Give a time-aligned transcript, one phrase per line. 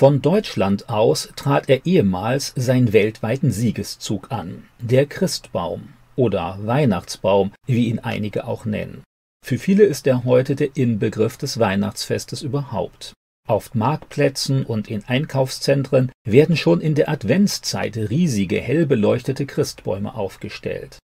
[0.00, 7.88] Von Deutschland aus trat er ehemals seinen weltweiten Siegeszug an, der Christbaum oder Weihnachtsbaum, wie
[7.88, 9.02] ihn einige auch nennen.
[9.44, 13.12] Für viele ist er heute der Inbegriff des Weihnachtsfestes überhaupt.
[13.46, 20.98] Auf Marktplätzen und in Einkaufszentren werden schon in der Adventszeit riesige hell beleuchtete Christbäume aufgestellt.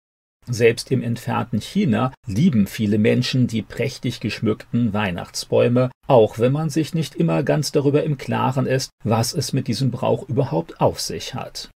[0.47, 6.93] Selbst im entfernten China lieben viele Menschen die prächtig geschmückten Weihnachtsbäume, auch wenn man sich
[6.93, 11.33] nicht immer ganz darüber im Klaren ist, was es mit diesem Brauch überhaupt auf sich
[11.33, 11.69] hat.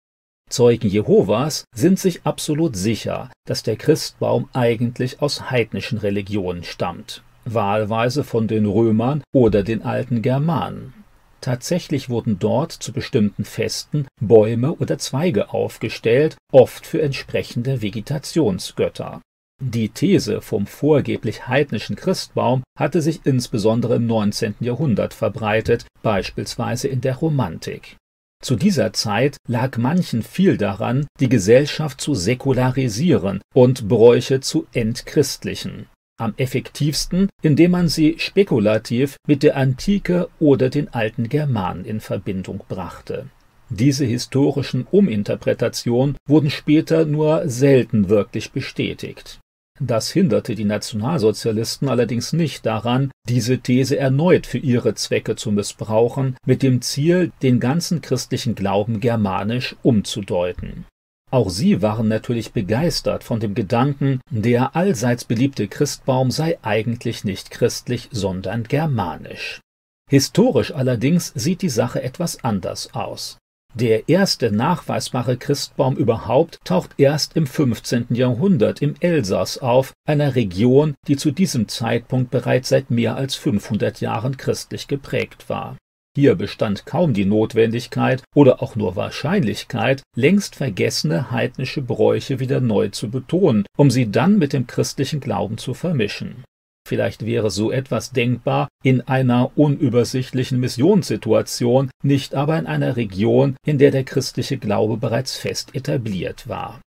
[0.49, 8.23] Zeugen Jehovas sind sich absolut sicher, dass der Christbaum eigentlich aus heidnischen Religionen stammt, wahlweise
[8.23, 10.93] von den Römern oder den alten Germanen.
[11.41, 19.21] Tatsächlich wurden dort zu bestimmten Festen Bäume oder Zweige aufgestellt, oft für entsprechende Vegetationsgötter.
[19.61, 24.55] Die These vom vorgeblich heidnischen Christbaum hatte sich insbesondere im 19.
[24.61, 27.97] Jahrhundert verbreitet, beispielsweise in der Romantik.
[28.41, 35.87] Zu dieser Zeit lag manchen viel daran, die Gesellschaft zu säkularisieren und Bräuche zu entchristlichen
[36.19, 42.63] am effektivsten, indem man sie spekulativ mit der Antike oder den alten Germanen in Verbindung
[42.67, 43.27] brachte.
[43.69, 49.39] Diese historischen Uminterpretationen wurden später nur selten wirklich bestätigt.
[49.79, 56.35] Das hinderte die Nationalsozialisten allerdings nicht daran, diese These erneut für ihre Zwecke zu missbrauchen,
[56.45, 60.85] mit dem Ziel, den ganzen christlichen Glauben germanisch umzudeuten.
[61.31, 67.51] Auch sie waren natürlich begeistert von dem Gedanken, der allseits beliebte Christbaum sei eigentlich nicht
[67.51, 69.61] christlich, sondern germanisch.
[70.09, 73.37] Historisch allerdings sieht die Sache etwas anders aus.
[73.75, 78.07] Der erste nachweisbare Christbaum überhaupt taucht erst im 15.
[78.09, 84.01] Jahrhundert im Elsass auf, einer Region, die zu diesem Zeitpunkt bereits seit mehr als 500
[84.01, 85.77] Jahren christlich geprägt war.
[86.19, 92.89] Hier bestand kaum die Notwendigkeit oder auch nur Wahrscheinlichkeit, längst vergessene heidnische Bräuche wieder neu
[92.89, 96.43] zu betonen, um sie dann mit dem christlichen Glauben zu vermischen.
[96.85, 103.77] Vielleicht wäre so etwas denkbar in einer unübersichtlichen Missionssituation, nicht aber in einer Region, in
[103.77, 106.81] der der christliche Glaube bereits fest etabliert war.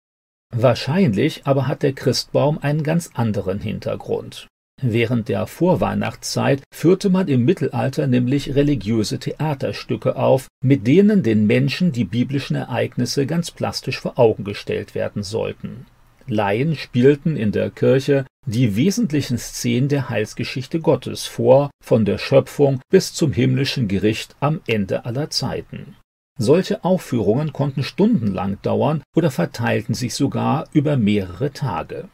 [0.55, 4.47] Wahrscheinlich aber hat der Christbaum einen ganz anderen Hintergrund.
[4.83, 11.93] Während der Vorweihnachtszeit führte man im Mittelalter nämlich religiöse Theaterstücke auf, mit denen den Menschen
[11.93, 15.87] die biblischen Ereignisse ganz plastisch vor Augen gestellt werden sollten.
[16.27, 22.81] Laien spielten in der Kirche die wesentlichen Szenen der Heilsgeschichte Gottes vor, von der Schöpfung
[22.91, 25.97] bis zum himmlischen Gericht am Ende aller Zeiten.
[26.39, 32.09] Solche Aufführungen konnten stundenlang dauern oder verteilten sich sogar über mehrere Tage.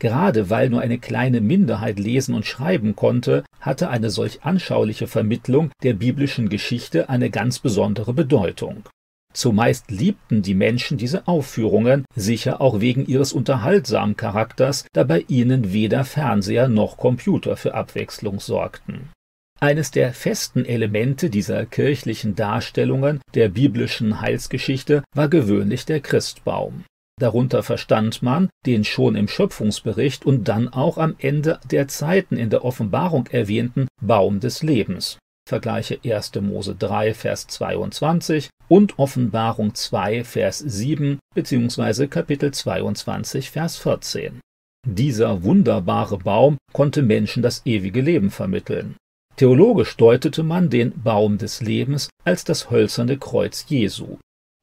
[0.00, 5.70] Gerade weil nur eine kleine Minderheit lesen und schreiben konnte, hatte eine solch anschauliche Vermittlung
[5.82, 8.88] der biblischen Geschichte eine ganz besondere Bedeutung.
[9.34, 15.72] Zumeist liebten die Menschen diese Aufführungen, sicher auch wegen ihres unterhaltsamen Charakters, da bei ihnen
[15.72, 19.10] weder Fernseher noch Computer für Abwechslung sorgten.
[19.60, 26.84] Eines der festen Elemente dieser kirchlichen Darstellungen der biblischen Heilsgeschichte war gewöhnlich der Christbaum.
[27.20, 32.48] Darunter verstand man den schon im Schöpfungsbericht und dann auch am Ende der Zeiten in
[32.48, 35.18] der Offenbarung erwähnten Baum des Lebens.
[35.46, 36.32] Vergleiche 1.
[36.40, 42.06] Mose 3, Vers 22 und Offenbarung 2, Vers 7 bzw.
[42.06, 44.40] Kapitel 22, Vers 14.
[44.86, 48.96] Dieser wunderbare Baum konnte Menschen das ewige Leben vermitteln.
[49.36, 54.16] Theologisch deutete man den Baum des Lebens als das hölzerne Kreuz Jesu.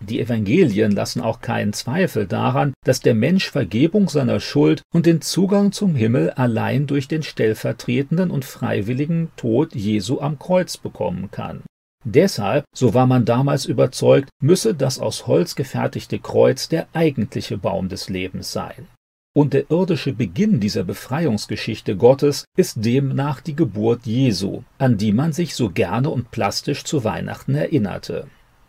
[0.06, 5.22] Die Evangelien lassen auch keinen Zweifel daran, dass der Mensch Vergebung seiner Schuld und den
[5.22, 11.63] Zugang zum Himmel allein durch den stellvertretenden und freiwilligen Tod Jesu am Kreuz bekommen kann.
[12.06, 17.90] Deshalb, so war man damals überzeugt, müsse das aus Holz gefertigte Kreuz der eigentliche Baum
[17.90, 18.88] des Lebens sein.
[19.35, 25.34] Und der irdische Beginn dieser Befreiungsgeschichte Gottes ist demnach die Geburt Jesu, an die man
[25.34, 28.28] sich so gerne und plastisch zu Weihnachten erinnerte.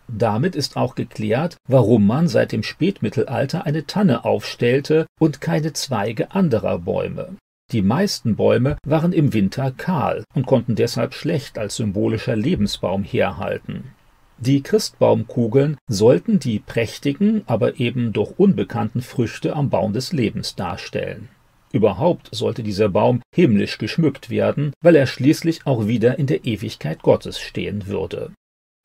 [0.08, 6.32] Damit ist auch geklärt, warum man seit dem Spätmittelalter eine Tanne aufstellte und keine Zweige
[6.32, 7.36] anderer Bäume.
[7.70, 13.92] Die meisten Bäume waren im Winter kahl und konnten deshalb schlecht als symbolischer Lebensbaum herhalten.
[14.38, 21.28] Die Christbaumkugeln sollten die prächtigen, aber eben doch unbekannten Früchte am Baum des Lebens darstellen.
[21.70, 27.02] Überhaupt sollte dieser Baum himmlisch geschmückt werden, weil er schließlich auch wieder in der Ewigkeit
[27.02, 28.30] Gottes stehen würde.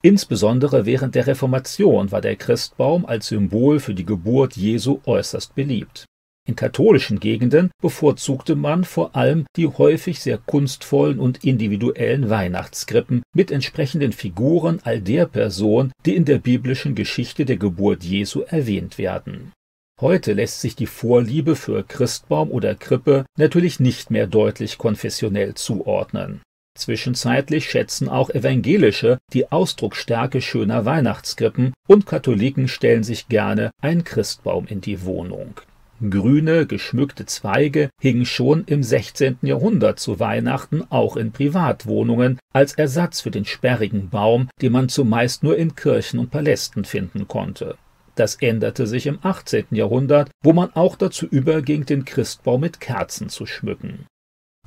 [0.06, 6.06] Insbesondere während der Reformation war der Christbaum als Symbol für die Geburt Jesu äußerst beliebt.
[6.46, 13.50] In katholischen Gegenden bevorzugte man vor allem die häufig sehr kunstvollen und individuellen Weihnachtskrippen mit
[13.50, 19.54] entsprechenden Figuren all der Person, die in der biblischen Geschichte der Geburt Jesu erwähnt werden.
[20.02, 26.42] Heute lässt sich die Vorliebe für Christbaum oder Krippe natürlich nicht mehr deutlich konfessionell zuordnen.
[26.76, 34.66] Zwischenzeitlich schätzen auch Evangelische die Ausdrucksstärke schöner Weihnachtskrippen und Katholiken stellen sich gerne ein Christbaum
[34.68, 35.62] in die Wohnung.
[36.10, 39.38] Grüne, geschmückte Zweige hingen schon im 16.
[39.44, 45.44] Jahrhundert zu Weihnachten auch in Privatwohnungen als Ersatz für den sperrigen Baum, den man zumeist
[45.44, 47.78] nur in Kirchen und Palästen finden konnte.
[48.16, 49.68] Das änderte sich im 18.
[49.72, 54.06] Jahrhundert, wo man auch dazu überging, den Christbaum mit Kerzen zu schmücken.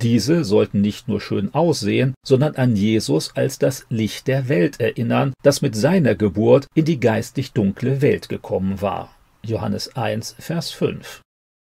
[0.03, 5.33] Diese sollten nicht nur schön aussehen, sondern an Jesus als das Licht der Welt erinnern,
[5.43, 9.17] das mit seiner Geburt in die geistig dunkle Welt gekommen war.
[9.43, 11.23] Johannes 1, Vers 5.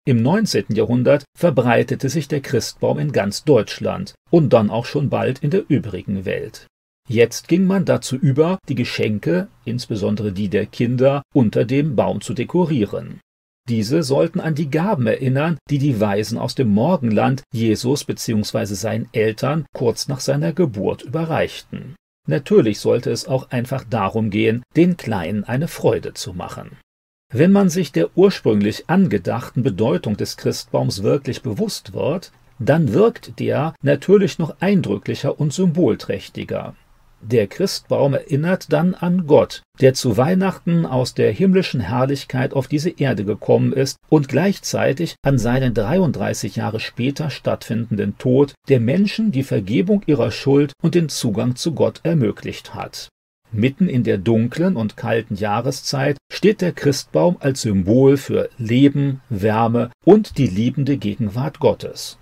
[0.06, 0.66] Im 19.
[0.70, 5.64] Jahrhundert verbreitete sich der Christbaum in ganz Deutschland und dann auch schon bald in der
[5.68, 6.66] übrigen Welt.
[7.08, 12.34] Jetzt ging man dazu über, die Geschenke, insbesondere die der Kinder, unter dem Baum zu
[12.34, 13.20] dekorieren.
[13.68, 18.64] Diese sollten an die Gaben erinnern, die die Weisen aus dem Morgenland Jesus bzw.
[18.64, 21.94] seinen Eltern kurz nach seiner Geburt überreichten.
[22.26, 26.78] Natürlich sollte es auch einfach darum gehen, den Kleinen eine Freude zu machen.
[27.30, 33.74] Wenn man sich der ursprünglich angedachten Bedeutung des Christbaums wirklich bewusst wird, dann wirkt der
[33.82, 36.74] natürlich noch eindrücklicher und symbolträchtiger.
[37.20, 42.90] Der Christbaum erinnert dann an Gott, der zu Weihnachten aus der himmlischen Herrlichkeit auf diese
[42.90, 49.42] Erde gekommen ist und gleichzeitig an seinen 33 Jahre später stattfindenden Tod der Menschen die
[49.42, 53.08] Vergebung ihrer Schuld und den Zugang zu Gott ermöglicht hat.
[53.50, 59.90] Mitten in der dunklen und kalten Jahreszeit steht der Christbaum als Symbol für Leben, Wärme
[60.04, 62.18] und die liebende Gegenwart Gottes.